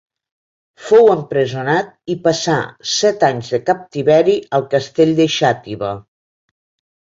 Fou 0.85 1.09
empresonat 1.15 1.91
i 2.15 2.15
passà 2.23 2.57
set 2.95 3.27
anys 3.29 3.53
de 3.57 3.61
captiveri 3.69 4.37
al 4.61 4.69
Castell 4.75 5.17
de 5.23 5.31
Xàtiva. 5.39 5.95